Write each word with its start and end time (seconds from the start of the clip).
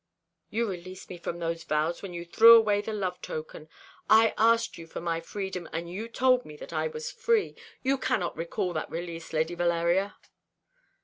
"You 0.49 0.67
released 0.67 1.11
me 1.11 1.19
from 1.19 1.37
those 1.37 1.63
vows 1.63 2.01
when 2.01 2.11
you 2.11 2.25
threw 2.25 2.55
away 2.55 2.81
the 2.81 2.91
love 2.91 3.21
token. 3.21 3.69
I 4.09 4.33
asked 4.35 4.75
you 4.79 4.87
for 4.87 4.99
my 4.99 5.21
freedom, 5.21 5.69
and 5.71 5.91
you 5.91 6.07
told 6.07 6.43
me 6.43 6.57
that 6.57 6.73
I 6.73 6.87
was 6.87 7.11
free. 7.11 7.55
You 7.83 7.99
cannot 7.99 8.35
recall 8.35 8.73
that 8.73 8.89
release, 8.89 9.31
Lady 9.31 9.53
Valeria." 9.53 10.15